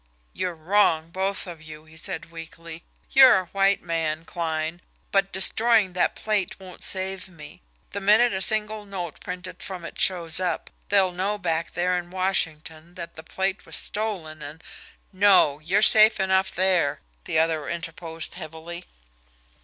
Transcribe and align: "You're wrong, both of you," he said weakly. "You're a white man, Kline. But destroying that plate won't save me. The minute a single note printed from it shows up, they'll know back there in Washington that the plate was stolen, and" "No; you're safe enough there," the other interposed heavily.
"You're 0.33 0.55
wrong, 0.55 1.11
both 1.11 1.45
of 1.45 1.61
you," 1.61 1.85
he 1.85 1.95
said 1.95 2.31
weakly. 2.31 2.83
"You're 3.11 3.37
a 3.41 3.45
white 3.45 3.83
man, 3.83 4.25
Kline. 4.25 4.81
But 5.11 5.31
destroying 5.31 5.93
that 5.93 6.15
plate 6.15 6.59
won't 6.59 6.83
save 6.83 7.29
me. 7.29 7.61
The 7.91 8.01
minute 8.01 8.33
a 8.33 8.41
single 8.41 8.83
note 8.83 9.19
printed 9.19 9.61
from 9.61 9.85
it 9.85 9.99
shows 10.01 10.39
up, 10.39 10.71
they'll 10.89 11.11
know 11.11 11.37
back 11.37 11.69
there 11.73 11.95
in 11.99 12.09
Washington 12.09 12.95
that 12.95 13.13
the 13.13 13.21
plate 13.21 13.63
was 13.67 13.77
stolen, 13.77 14.41
and" 14.41 14.63
"No; 15.13 15.59
you're 15.59 15.83
safe 15.83 16.19
enough 16.19 16.49
there," 16.49 16.99
the 17.25 17.37
other 17.37 17.69
interposed 17.69 18.33
heavily. 18.33 18.85